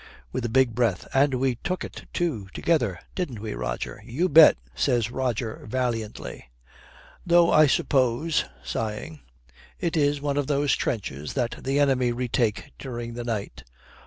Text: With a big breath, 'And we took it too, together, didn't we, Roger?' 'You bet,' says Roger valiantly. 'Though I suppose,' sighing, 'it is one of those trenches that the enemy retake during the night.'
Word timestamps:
With 0.31 0.43
a 0.45 0.49
big 0.49 0.73
breath, 0.73 1.07
'And 1.13 1.35
we 1.35 1.57
took 1.63 1.83
it 1.83 2.07
too, 2.11 2.47
together, 2.55 2.99
didn't 3.13 3.37
we, 3.39 3.53
Roger?' 3.53 4.01
'You 4.03 4.29
bet,' 4.29 4.57
says 4.73 5.11
Roger 5.11 5.67
valiantly. 5.69 6.49
'Though 7.23 7.51
I 7.51 7.67
suppose,' 7.67 8.45
sighing, 8.63 9.19
'it 9.79 9.95
is 9.95 10.19
one 10.19 10.37
of 10.37 10.47
those 10.47 10.75
trenches 10.75 11.33
that 11.33 11.57
the 11.63 11.79
enemy 11.79 12.11
retake 12.11 12.71
during 12.79 13.13
the 13.13 13.23
night.' 13.23 13.63